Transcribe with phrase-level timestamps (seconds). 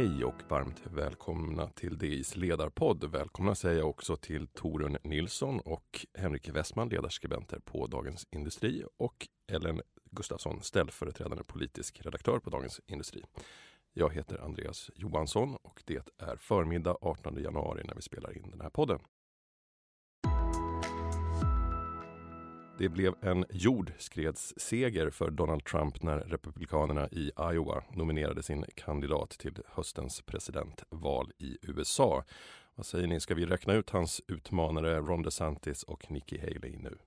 [0.00, 3.04] Hej och varmt välkomna till DIs ledarpodd.
[3.04, 9.28] Välkomna säger jag också till Torun Nilsson och Henrik Westman, ledarskribenter på Dagens Industri och
[9.52, 9.80] Ellen
[10.10, 13.22] Gustafsson, ställföreträdande politisk redaktör på Dagens Industri.
[13.92, 18.60] Jag heter Andreas Johansson och det är förmiddag 18 januari när vi spelar in den
[18.60, 18.98] här podden.
[22.80, 29.58] Det blev en jordskredsseger för Donald Trump när Republikanerna i Iowa nominerade sin kandidat till
[29.66, 32.24] höstens presidentval i USA.
[32.74, 36.98] Vad säger ni, ska vi räkna ut hans utmanare Ron DeSantis och Nikki Haley nu?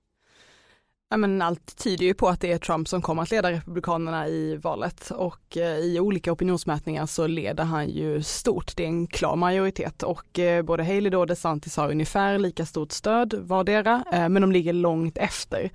[1.14, 4.28] Ja, men allt tyder ju på att det är Trump som kommer att leda Republikanerna
[4.28, 8.76] i valet och eh, i olika opinionsmätningar så leder han ju stort.
[8.76, 12.92] Det är en klar majoritet och eh, både Haley och DeSantis har ungefär lika stort
[12.92, 15.70] stöd vardera, eh, men de ligger långt efter.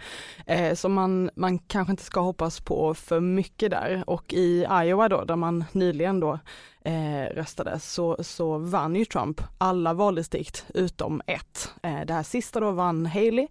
[0.75, 5.23] Så man, man kanske inte ska hoppas på för mycket där och i Iowa då,
[5.23, 6.39] där man nyligen då
[6.85, 11.73] eh, röstade så, så vann ju Trump alla valdistrikt utom ett.
[11.83, 13.47] Eh, det här sista då vann Haley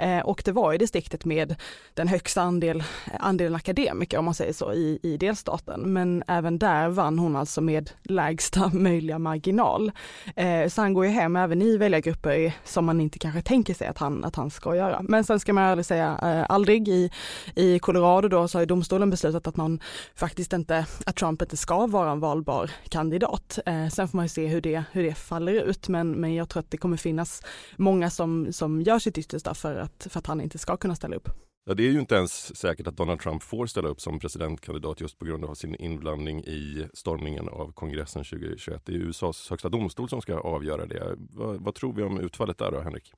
[0.00, 1.56] Eh, och det var ju distriktet med
[1.94, 2.82] den högsta andel,
[3.20, 5.92] andelen akademiker om man säger så i, i delstaten.
[5.92, 9.92] Men även där vann hon alltså med lägsta möjliga marginal.
[10.36, 13.86] Eh, så han går ju hem även i väljargrupper som man inte kanske tänker sig
[13.86, 15.02] att han, att han ska göra.
[15.02, 17.10] Men sen ska man ärligt säga eh, aldrig i,
[17.54, 19.80] i Colorado då så har domstolen beslutat att man
[20.14, 23.58] faktiskt inte, att Trump inte ska vara en valbar kandidat.
[23.66, 26.48] Eh, sen får man ju se hur det, hur det faller ut men, men jag
[26.48, 27.42] tror att det kommer finnas
[27.76, 31.16] många som, som gör sitt yttersta för att, för att han inte ska kunna ställa
[31.16, 31.28] upp.
[31.64, 35.00] Ja, det är ju inte ens säkert att Donald Trump får ställa upp som presidentkandidat
[35.00, 38.82] just på grund av sin inblandning i stormningen av kongressen 2021.
[38.86, 41.16] Det är USAs högsta domstol som ska avgöra det.
[41.18, 43.12] Vad, vad tror vi om utfallet där då, Henrik?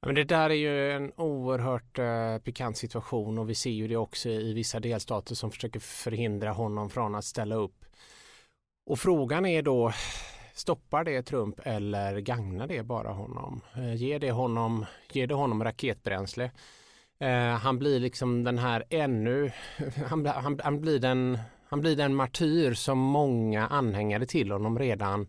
[0.00, 3.88] Ja, men det där är ju en oerhört eh, pikant situation och vi ser ju
[3.88, 7.84] det också i vissa delstater som försöker förhindra honom från att ställa upp.
[8.86, 9.92] Och frågan är då,
[10.54, 13.60] stoppar det Trump eller gagnar det bara honom?
[13.76, 16.50] Eh, ger det honom, ger det honom raketbränsle?
[17.18, 19.52] Eh, han blir liksom den här ännu,
[20.08, 25.28] han, han, han, blir den, han blir den martyr som många anhängare till honom redan,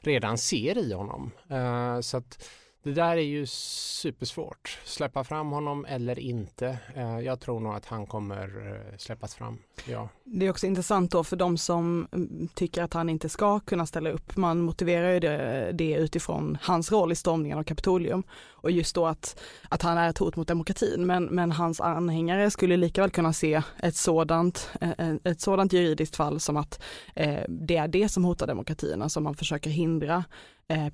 [0.00, 1.30] redan ser i honom.
[1.50, 2.48] Eh, så att
[2.84, 4.78] det där är ju supersvårt.
[4.84, 6.78] Släppa fram honom eller inte.
[6.94, 9.58] Eh, jag tror nog att han kommer eh, släppas fram.
[9.86, 10.08] Ja.
[10.24, 13.86] Det är också intressant då för de som mm, tycker att han inte ska kunna
[13.86, 14.36] ställa upp.
[14.36, 19.06] Man motiverar ju det, det utifrån hans roll i stormningen av Kapitolium och just då
[19.06, 21.06] att, att han är ett hot mot demokratin.
[21.06, 26.16] Men, men hans anhängare skulle lika väl kunna se ett sådant, eh, ett sådant juridiskt
[26.16, 26.82] fall som att
[27.14, 30.24] eh, det är det som hotar demokratin, alltså man försöker hindra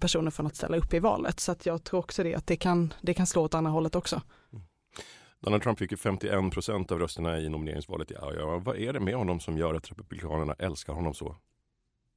[0.01, 1.41] personer från att ställa upp i valet.
[1.41, 3.95] Så att jag tror också det, att det kan, det kan slå åt andra hållet
[3.95, 4.23] också.
[4.53, 4.65] Mm.
[5.41, 8.59] Donald Trump fick 51 procent av rösterna i nomineringsvalet i Iowa.
[8.59, 11.37] Vad är det med honom som gör att Republikanerna älskar honom så?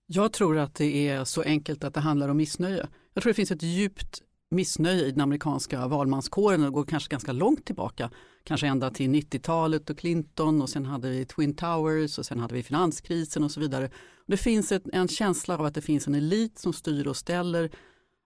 [0.06, 2.88] Jag tror att det är så enkelt att det handlar om missnöje.
[3.14, 4.22] Jag tror det finns ett djupt
[4.54, 8.10] missnöje i den amerikanska valmanskåren och går kanske ganska långt tillbaka.
[8.44, 12.54] Kanske ända till 90-talet och Clinton och sen hade vi Twin Towers och sen hade
[12.54, 13.90] vi finanskrisen och så vidare.
[14.26, 17.72] Det finns ett, en känsla av att det finns en elit som styr och ställer.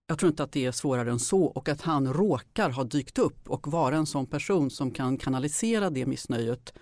[0.07, 3.19] Jag tror inte att det är svårare än så och att han råkar ha dykt
[3.19, 6.73] upp och vara en sån person som kan kanalisera det missnöjet.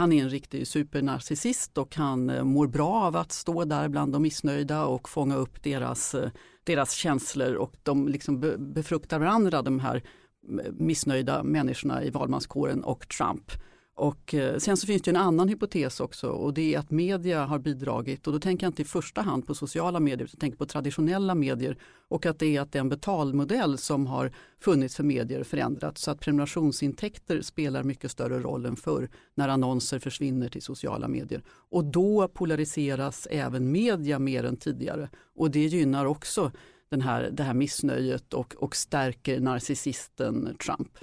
[0.00, 4.12] Han är en riktig supernarcissist och han eh, mår bra av att stå där bland
[4.12, 6.30] de missnöjda och fånga upp deras, eh,
[6.64, 10.02] deras känslor och de liksom befruktar varandra de här
[10.72, 13.52] missnöjda människorna i valmanskåren och Trump.
[14.00, 17.44] Och eh, sen så finns det en annan hypotes också och det är att media
[17.44, 20.58] har bidragit och då tänker jag inte i första hand på sociala medier utan tänker
[20.58, 21.78] på traditionella medier
[22.08, 26.20] och att det är att den betalmodell som har funnits för medier förändrats så att
[26.20, 31.42] prenumerationsintäkter spelar mycket större roll än förr när annonser försvinner till sociala medier.
[31.48, 36.52] Och då polariseras även media mer än tidigare och det gynnar också
[36.90, 40.98] den här, det här missnöjet och, och stärker narcissisten Trump.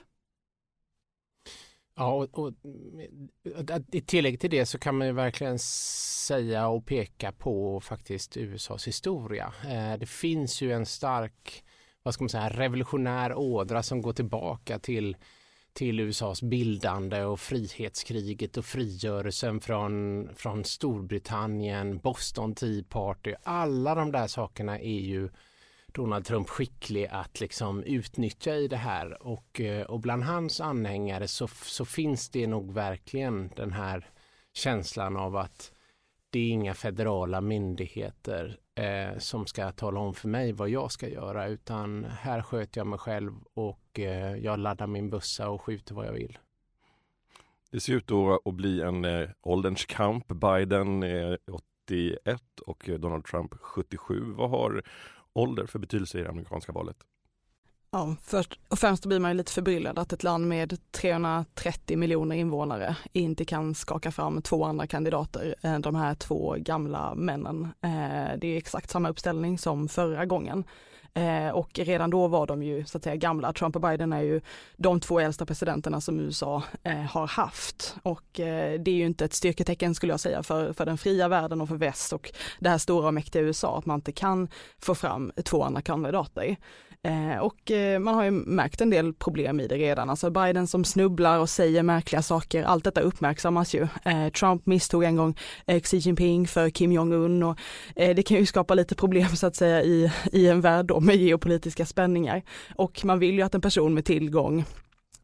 [1.98, 2.54] Ja, och, och
[3.92, 8.88] i tillägg till det så kan man ju verkligen säga och peka på faktiskt USAs
[8.88, 9.54] historia.
[9.64, 11.64] Eh, det finns ju en stark,
[12.04, 15.18] vad ska man säga, revolutionär ådra som går tillbaka till
[15.78, 23.34] till USAs bildande och frihetskriget och frigörelsen från, från Storbritannien, Boston Tea Party.
[23.44, 25.30] Alla de där sakerna är ju
[25.98, 31.28] Donald Trump skicklig att liksom utnyttja i det här och, eh, och bland hans anhängare
[31.28, 34.10] så, så finns det nog verkligen den här
[34.54, 35.72] känslan av att
[36.30, 41.10] det är inga federala myndigheter eh, som ska tala om för mig vad jag ska
[41.10, 45.96] göra utan här sköter jag mig själv och eh, jag laddar min bussa och skjuter
[45.96, 46.38] vad jag vill.
[47.72, 48.12] Det ser ut
[48.46, 50.28] att bli en eh, ålderns kamp.
[50.28, 51.38] Biden är
[51.88, 54.24] 81 och Donald Trump 77.
[54.24, 54.84] Vad har
[55.38, 56.98] ålder för betydelse i det amerikanska valet?
[57.92, 62.36] Ja, först och främst blir man ju lite förbryllad att ett land med 330 miljoner
[62.36, 67.64] invånare inte kan skaka fram två andra kandidater än de här två gamla männen.
[67.82, 70.64] Eh, det är exakt samma uppställning som förra gången.
[71.14, 73.54] Eh, och redan då var de ju så att säga gamla.
[73.54, 74.42] Trump och Biden är ju
[74.78, 77.96] de två äldsta presidenterna som USA eh, har haft.
[78.04, 81.28] Och eh, det är ju inte ett styrketecken skulle jag säga för, för den fria
[81.28, 84.48] världen och för väst och det här stora och mäktiga USA att man inte kan
[84.80, 86.58] få fram två andra kandidater.
[87.04, 90.10] Eh, och eh, man har ju märkt en del problem i det redan.
[90.10, 93.88] Alltså Biden som snubblar och säger märkliga saker, allt detta uppmärksammas ju.
[94.06, 97.60] Eh, Trump misstog en gång eh, Xi Jinping för Kim Jong-Un och
[97.96, 101.00] eh, det kan ju skapa lite problem så att säga i, i en värld då
[101.00, 102.44] med geopolitiska spänningar.
[102.76, 104.66] Och man vill ju att en person med tillgång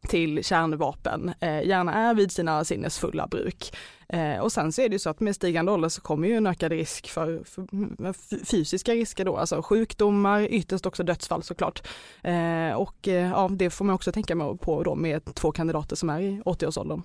[0.08, 3.76] till kärnvapen eh, gärna är vid sina sinnesfulla bruk.
[4.08, 6.34] Eh, och sen så är det ju så att med stigande ålder så kommer ju
[6.34, 8.14] en ökad risk för, för mm,
[8.44, 11.88] fysiska risker då, alltså sjukdomar, ytterst också dödsfall såklart.
[12.22, 16.10] Eh, och eh, ja, det får man också tänka på då med två kandidater som
[16.10, 17.02] är i 80-årsåldern.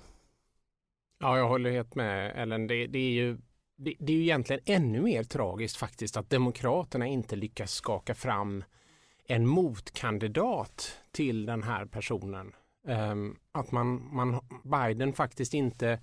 [1.20, 2.68] Ja, jag håller helt med Ellen.
[2.68, 3.38] Det, det är ju
[3.78, 8.64] det, det, är ju egentligen ännu mer tragiskt faktiskt att Demokraterna inte lyckas skaka fram
[9.28, 12.52] en motkandidat till den här personen.
[12.88, 16.00] Ehm, att man, man, Biden faktiskt inte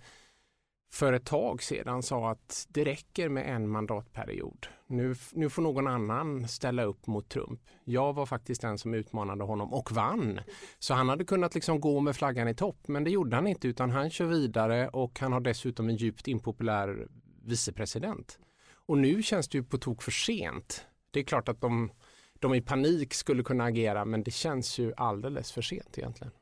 [0.92, 4.66] för ett tag sedan sa att det räcker med en mandatperiod.
[4.86, 7.60] Nu, nu får någon annan ställa upp mot Trump.
[7.84, 10.40] Jag var faktiskt den som utmanade honom och vann.
[10.78, 13.68] Så han hade kunnat liksom gå med flaggan i topp men det gjorde han inte
[13.68, 17.08] utan han kör vidare och han har dessutom en djupt impopulär
[17.44, 18.38] vicepresident.
[18.70, 20.86] Och nu känns det ju på tok för sent.
[21.10, 21.92] Det är klart att de,
[22.40, 26.32] de i panik skulle kunna agera men det känns ju alldeles för sent egentligen.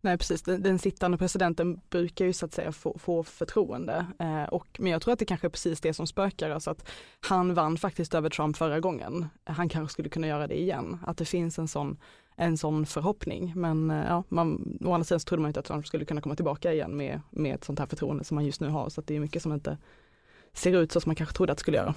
[0.00, 4.06] Nej precis, den, den, sittande presidenten brukar ju så att säga få, få förtroende.
[4.18, 6.90] Eh, och, men jag tror att det kanske är precis det som spökar, alltså att
[7.20, 9.28] han vann faktiskt över Trump förra gången.
[9.44, 11.98] Han kanske skulle kunna göra det igen, att det finns en sån,
[12.36, 13.52] en sån förhoppning.
[13.56, 16.20] Men eh, ja, man, å andra sidan så trodde man inte att Trump skulle kunna
[16.20, 18.88] komma tillbaka igen med, med ett sånt här förtroende som han just nu har.
[18.88, 19.78] Så det är mycket som inte
[20.52, 21.94] ser ut så som man kanske trodde att det skulle göra.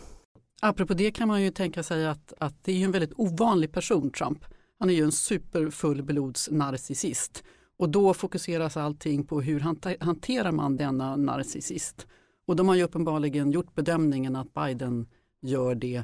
[0.61, 4.11] Apropå det kan man ju tänka sig att, att det är en väldigt ovanlig person,
[4.11, 4.45] Trump.
[4.79, 7.43] Han är ju en superfullblods narcissist.
[7.77, 9.59] Och då fokuseras allting på hur
[9.99, 12.07] hanterar man denna narcissist.
[12.45, 15.07] Och de har ju uppenbarligen gjort bedömningen att Biden
[15.41, 16.03] gör det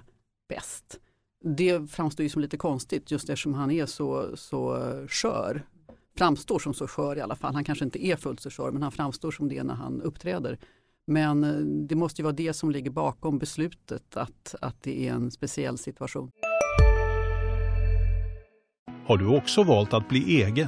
[0.49, 0.99] bäst.
[1.43, 4.77] Det framstår ju som lite konstigt just eftersom han är så, så
[5.07, 5.65] skör.
[6.17, 7.53] Framstår som så skör i alla fall.
[7.53, 10.59] Han kanske inte är fullt så skör men han framstår som det när han uppträder.
[11.05, 11.51] Men eh,
[11.87, 15.77] det måste ju vara det som ligger bakom beslutet att, att det är en speciell
[15.77, 16.31] situation.
[19.05, 20.67] Har du också valt att bli egen?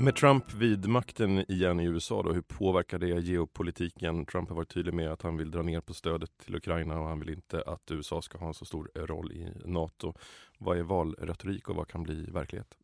[0.00, 4.26] Med Trump vid makten igen i USA, då, hur påverkar det geopolitiken?
[4.26, 7.08] Trump har varit tydlig med att han vill dra ner på stödet till Ukraina och
[7.08, 10.14] han vill inte att USA ska ha en så stor roll i Nato.
[10.58, 12.76] Vad är valretorik och vad kan bli verklighet?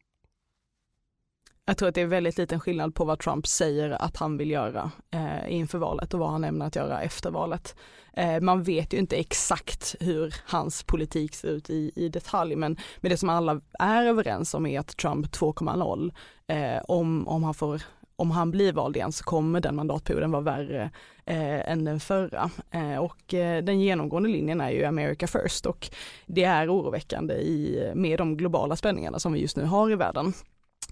[1.67, 4.51] Jag tror att det är väldigt liten skillnad på vad Trump säger att han vill
[4.51, 7.77] göra eh, inför valet och vad han ämnar att göra efter valet.
[8.13, 12.77] Eh, man vet ju inte exakt hur hans politik ser ut i, i detalj, men,
[13.01, 16.13] men det som alla är överens om är att Trump 2.0,
[16.47, 17.83] eh, om, om han får
[18.17, 20.91] om han blir vald igen så kommer den mandatperioden vara värre
[21.25, 22.51] eh, än den förra.
[22.71, 25.91] Eh, och eh, den genomgående linjen är ju America first och
[26.27, 30.33] det är oroväckande i, med de globala spänningarna som vi just nu har i världen.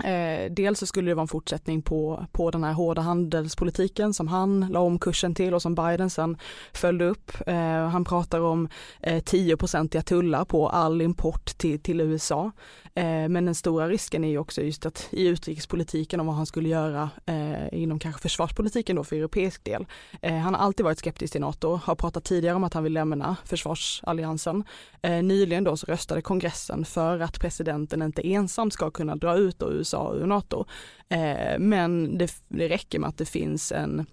[0.05, 4.29] Eh, dels så skulle det vara en fortsättning på, på den här hårda handelspolitiken som
[4.29, 6.37] han la om kursen till och som Biden sen
[6.73, 7.33] följde upp.
[7.47, 8.69] Eh, han pratar om
[9.01, 12.53] eh, 10-procentiga tullar på all import till, till USA.
[12.95, 16.47] Eh, men den stora risken är ju också just att i utrikespolitiken om vad han
[16.47, 19.87] skulle göra eh, inom kanske försvarspolitiken då för europeisk del.
[20.23, 22.93] Eh, han har alltid varit skeptisk till NATO, har pratat tidigare om att han vill
[22.93, 24.65] lämna försvarsalliansen.
[25.03, 29.63] Eh, nyligen då så röstade kongressen för att presidenten inte ensam ska kunna dra ut
[29.63, 30.65] USA USA ur NATO.
[31.09, 34.07] Eh, men det, det räcker med att det finns en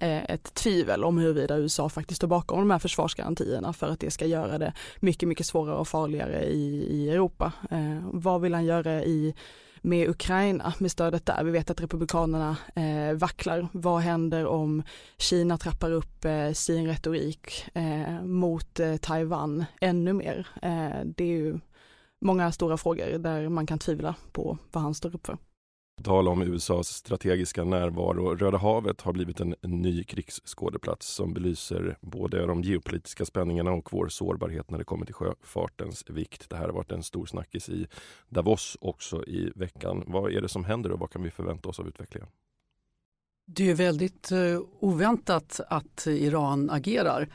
[0.00, 4.10] eh, ett tvivel om huruvida USA faktiskt står bakom de här försvarsgarantierna för att det
[4.10, 7.52] ska göra det mycket, mycket svårare och farligare i, i Europa.
[7.70, 9.34] Eh, vad vill han göra i
[9.82, 11.44] med Ukraina, med stödet där.
[11.44, 13.68] Vi vet att Republikanerna eh, vacklar.
[13.72, 14.82] Vad händer om
[15.18, 20.46] Kina trappar upp eh, sin retorik eh, mot eh, Taiwan ännu mer?
[20.62, 21.58] Eh, det är ju
[22.20, 25.38] många stora frågor där man kan tvivla på vad han står upp för.
[25.98, 28.36] På tal om USAs strategiska närvaro.
[28.36, 34.08] Röda havet har blivit en ny krigsskådeplats som belyser både de geopolitiska spänningarna och vår
[34.08, 36.50] sårbarhet när det kommer till sjöfartens vikt.
[36.50, 37.86] Det här har varit en stor snackis i
[38.28, 40.04] Davos också i veckan.
[40.06, 42.28] Vad är det som händer och vad kan vi förvänta oss av utvecklingen?
[43.46, 47.28] Det är väldigt eh, oväntat att Iran agerar.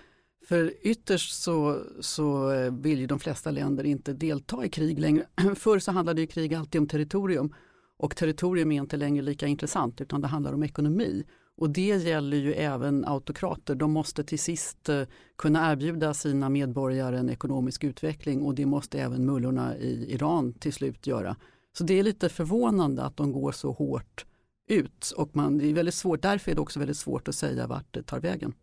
[0.48, 5.26] För ytterst så, så eh, vill ju de flesta länder inte delta i krig längre.
[5.56, 7.54] Förr så handlade ju krig alltid om territorium
[7.98, 11.24] och territorium är inte längre lika intressant utan det handlar om ekonomi.
[11.58, 13.76] Och det gäller ju även autokrater.
[13.76, 15.04] De måste till sist eh,
[15.38, 20.74] kunna erbjuda sina medborgare en ekonomisk utveckling och det måste även mullorna i Iran till
[20.74, 21.36] slut göra.
[21.78, 24.26] Så det är lite förvånande att de går så hårt
[24.68, 27.68] ut och man, det är väldigt svårt, därför är det också väldigt svårt att säga
[27.68, 28.54] vart det tar vägen.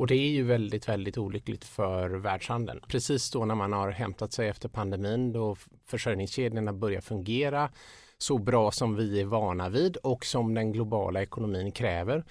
[0.00, 2.80] Och det är ju väldigt, väldigt olyckligt för världshandeln.
[2.88, 7.70] Precis då när man har hämtat sig efter pandemin då försörjningskedjorna börjar fungera
[8.18, 12.24] så bra som vi är vana vid och som den globala ekonomin kräver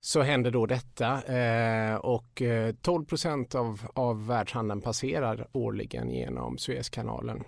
[0.00, 6.58] så händer då detta eh, och eh, 12 procent av, av världshandeln passerar årligen genom
[6.58, 7.44] Suezkanalen.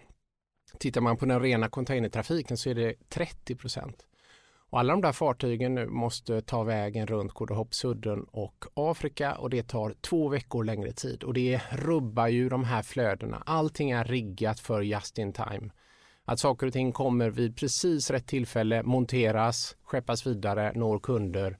[0.78, 4.06] Tittar man på den rena containertrafiken så är det 30 procent.
[4.74, 9.62] Och alla de där fartygen nu måste ta vägen runt Godahoppsudden och Afrika och det
[9.62, 13.42] tar två veckor längre tid och det rubbar ju de här flödena.
[13.46, 15.70] Allting är riggat för just in time.
[16.24, 21.58] Att saker och ting kommer vid precis rätt tillfälle, monteras, skeppas vidare, når kunder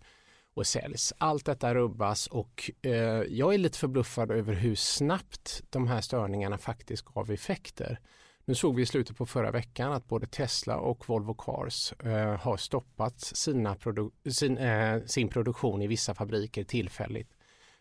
[0.55, 1.13] och säljs.
[1.19, 2.93] Allt detta rubbas och eh,
[3.29, 8.01] jag är lite förbluffad över hur snabbt de här störningarna faktiskt gav effekter.
[8.47, 12.37] Nu såg vi i slutet på förra veckan att både Tesla och Volvo Cars eh,
[12.41, 17.31] har stoppat sina produ sin, eh, sin produktion i vissa fabriker tillfälligt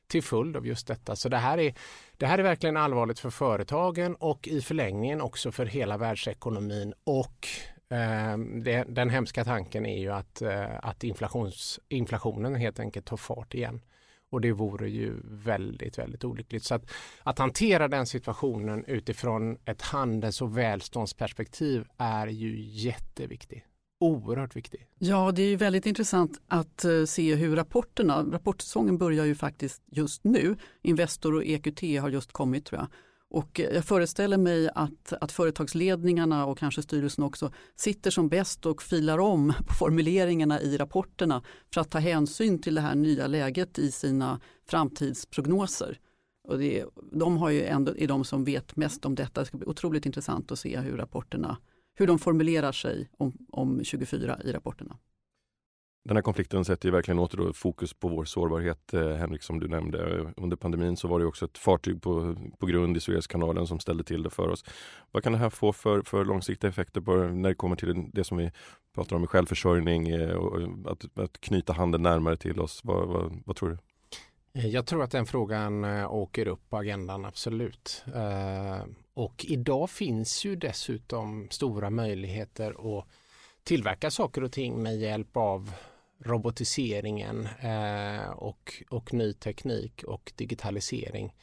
[0.08, 1.15] till följd av just detta.
[1.15, 1.74] Så det här, är,
[2.17, 7.48] det här är verkligen allvarligt för företagen och i förlängningen också för hela världsekonomin och
[7.89, 13.17] eh, det, den hemska tanken är ju att, eh, att inflations, inflationen helt enkelt tar
[13.17, 13.82] fart igen.
[14.33, 16.63] Och det vore ju väldigt, väldigt olyckligt.
[16.63, 16.91] Så att,
[17.23, 23.63] att hantera den situationen utifrån ett handels och välståndsperspektiv är ju jätteviktigt
[23.99, 24.87] oerhört viktig.
[24.99, 30.23] Ja, det är väldigt intressant att eh, se hur rapporterna, rapportsäsongen börjar ju faktiskt just
[30.23, 30.55] nu.
[30.81, 32.87] Investor och EQT har just kommit tror jag.
[33.33, 38.81] Och jag föreställer mig att, att företagsledningarna och kanske styrelsen också sitter som bäst och
[38.81, 43.79] filar om på formuleringarna i rapporterna för att ta hänsyn till det här nya läget
[43.79, 45.99] i sina framtidsprognoser.
[46.47, 49.41] Och det, de har ju ändå, är de som vet mest om detta.
[49.41, 51.57] Det ska bli otroligt intressant att se hur rapporterna
[51.95, 54.97] hur de formulerar sig om, om 24 i rapporterna.
[56.05, 59.67] Den här konflikten sätter ju verkligen åter fokus på vår sårbarhet, eh, Henrik, som du
[59.67, 60.31] nämnde.
[60.38, 64.03] Under pandemin så var det också ett fartyg på, på grund i Suezkanalen som ställde
[64.03, 64.65] till det för oss.
[65.12, 68.24] Vad kan det här få för, för långsiktiga effekter på, när det kommer till det
[68.24, 68.51] som vi
[68.95, 72.81] pratar om med självförsörjning eh, och att, att knyta handeln närmare till oss?
[72.83, 73.77] Vad, vad, vad tror du?
[74.53, 78.03] Eh, jag tror att den frågan eh, åker upp på agendan, absolut.
[78.15, 83.05] Eh, och idag finns ju dessutom stora möjligheter att
[83.63, 85.74] tillverka saker och ting med hjälp av
[86.25, 91.33] robotiseringen eh, och, och ny teknik och digitalisering.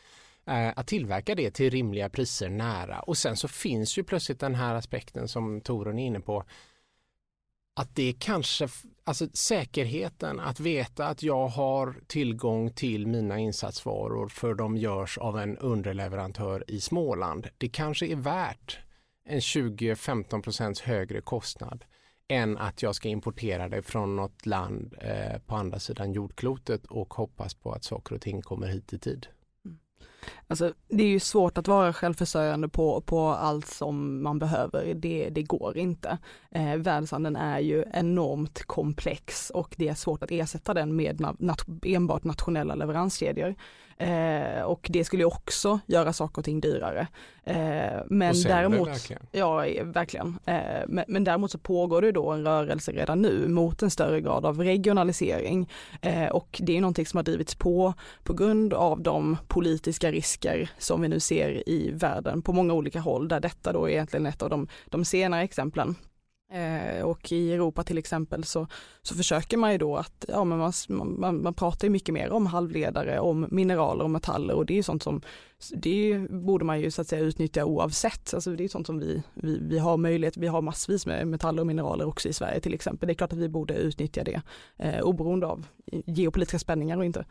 [0.47, 4.55] Eh, att tillverka det till rimliga priser nära och sen så finns ju plötsligt den
[4.55, 6.45] här aspekten som Torun är inne på
[7.81, 8.69] att det kanske,
[9.05, 15.39] alltså säkerheten att veta att jag har tillgång till mina insatsvaror för de görs av
[15.39, 17.49] en underleverantör i Småland.
[17.59, 18.79] Det kanske är värt
[19.25, 21.85] en 20-15% högre kostnad
[22.31, 27.15] än att jag ska importera det från något land eh, på andra sidan jordklotet och
[27.15, 29.27] hoppas på att saker och ting kommer hit i tid.
[29.65, 29.79] Mm.
[30.47, 34.95] Alltså, det är ju svårt att vara självförsörjande på, på allt som man behöver.
[34.95, 36.19] Det, det går inte.
[36.51, 41.65] Eh, världshandeln är ju enormt komplex och det är svårt att ersätta den med nat
[41.83, 43.55] enbart nationella leveranskedjor.
[44.01, 47.07] Eh, och det skulle också göra saker och ting dyrare.
[47.45, 49.23] Eh, men sämre, däremot, verkligen.
[49.33, 50.39] ja verkligen.
[50.47, 50.57] Eh,
[50.89, 54.47] men, men, däremot så pågår det då en rörelse redan nu mot en större grad
[54.47, 55.71] av regionalisering.
[56.01, 60.71] Eh, och det är någonting som har drivits på på grund av de politiska risker
[60.79, 64.27] som vi nu ser i världen på många olika håll, där detta då är egentligen
[64.27, 65.95] ett av de, de senare exemplen.
[66.53, 68.67] Eh, och i Europa till exempel så,
[69.03, 70.73] så försöker man ju då att, ja men man,
[71.19, 74.77] man, man pratar ju mycket mer om halvledare, om mineraler och metaller och det är
[74.77, 75.23] ju sånt som,
[75.73, 78.35] det borde man ju så att säga utnyttja oavsett.
[78.35, 81.61] Alltså det är sånt som vi, vi, vi har möjlighet, vi har massvis med metaller
[81.61, 83.07] och mineraler också i Sverige till exempel.
[83.07, 84.43] Det är klart att vi borde utnyttja det
[84.77, 85.67] eh, oberoende av
[86.07, 87.25] geopolitiska spänningar och inte.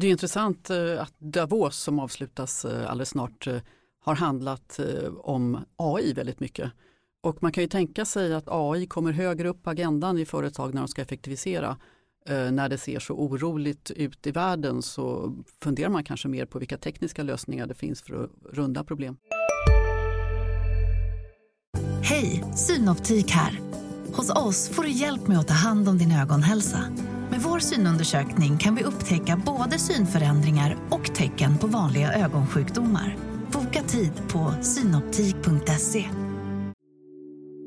[0.00, 3.60] Det är intressant eh, att Davos som avslutas eh, alldeles snart eh,
[4.00, 4.80] har handlat
[5.18, 6.72] om AI väldigt mycket.
[7.26, 10.74] Och man kan ju tänka sig att AI kommer högre upp på agendan i företag
[10.74, 11.76] när de ska effektivisera.
[12.28, 16.58] Eh, när det ser så oroligt ut i världen så funderar man kanske mer på
[16.58, 19.16] vilka tekniska lösningar det finns för att runda problem.
[22.02, 23.60] Hej, Synoptik här.
[24.12, 26.84] Hos oss får du hjälp med att ta hand om din ögonhälsa.
[27.30, 33.16] Med vår synundersökning kan vi upptäcka både synförändringar och tecken på vanliga ögonsjukdomar.
[33.52, 36.06] Boka tid på synoptik.se.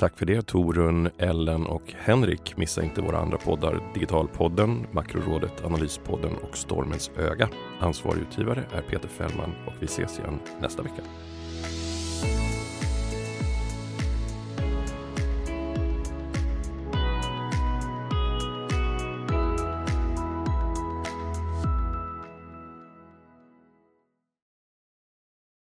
[0.00, 2.56] Tack för det Torun, Ellen och Henrik.
[2.56, 7.48] Missa inte våra andra poddar Digitalpodden, Makrorådet, Analyspodden och Stormens öga.
[7.80, 11.02] Ansvarig utgivare är Peter Fällman och vi ses igen nästa vecka.